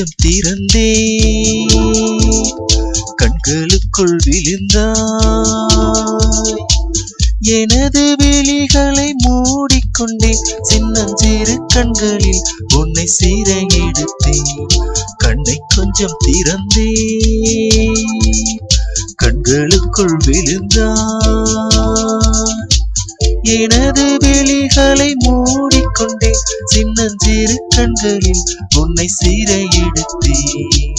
[0.00, 0.90] கொஞ்சம் திறந்தே.
[3.16, 6.54] கண்களுக்குள் விழுந்தாய்.
[7.40, 12.42] எனது விழிகளை மூடிக்கொண்டேன் சின்னஞ்சிறு கண்களில்
[12.76, 14.66] உன்னை சீர எடுத்தேன்
[15.16, 16.90] கண்ணை கொஞ்சம் திறந்தே.
[19.14, 22.59] கண்களுக்குள் விழுந்தாய்.
[23.42, 26.42] எனது விழிகளை மூடிக்கொண்டேன்.
[26.64, 28.42] சின்னஞ்சிறு கண்களில்
[28.76, 30.94] உன்னை சீரையெடுத்தேன்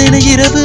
[0.00, 0.64] எடுத்தேன் இரவு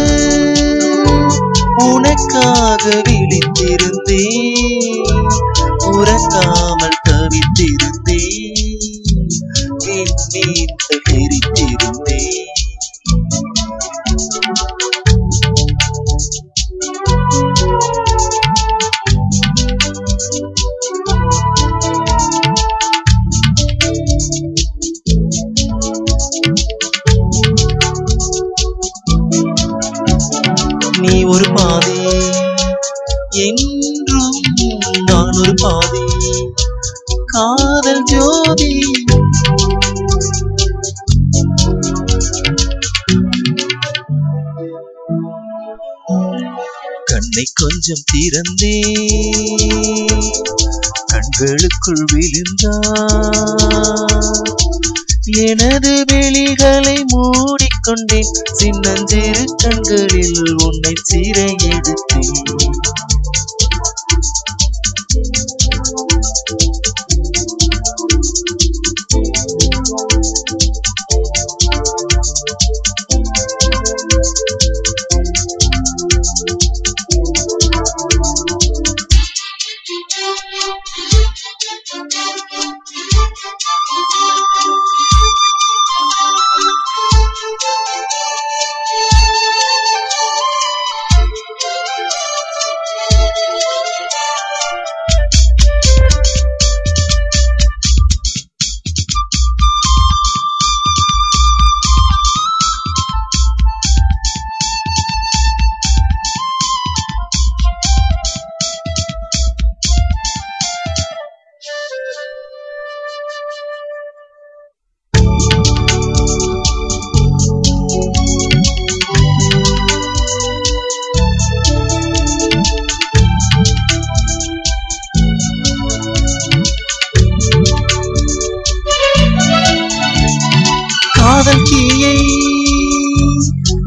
[1.76, 4.58] உனக்காக விழித்திருந்தேன்.
[5.92, 6.65] உறக்காக
[31.06, 32.00] நீ ஒரு பாதி.
[33.30, 34.42] என்றும்
[35.06, 36.04] நான் ஒரு பாதி.
[37.26, 38.80] காதல் ஜோதி.
[47.06, 48.80] கண்ணை கொஞ்சம் திறந்தே
[51.14, 52.74] கண்களுக்குள் விழுந்தா
[55.26, 58.34] எனது வெளிகளை மூடிக்கொண்டேன்.
[58.52, 62.95] சின்னஞ்சிறு கண்களில் உன்னை சீர எடுத்தேன்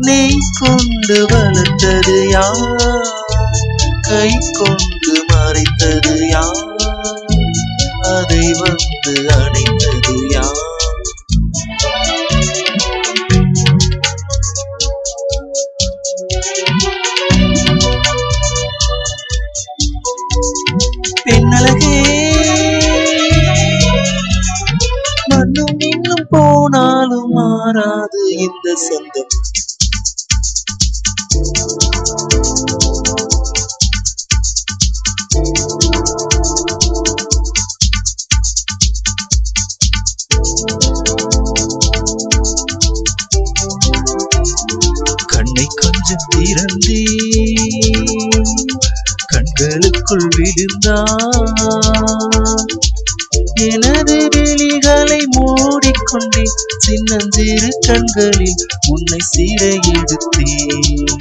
[0.06, 2.62] நெய் கொண்டு வளர்த்தது யார்?
[4.08, 6.62] கை கொண்டு மறைத்தது யார்?
[8.02, 10.62] அதை வந்து அடைந்தது யார்?
[21.24, 21.98] பெண்ணழகே
[25.28, 29.32] மண்ணும் இன்னும் போனாலும் மாறாது இந்த சொந்தம்.
[46.30, 47.02] திறந்தே
[49.32, 52.17] கண்களுக்குள் விழுந்தான்.
[56.10, 59.62] மூடிக்கொண்டேன் சின்னஞ்சிறு கண்களில் உன்னை சீர
[59.92, 61.18] எடுத்தேன்.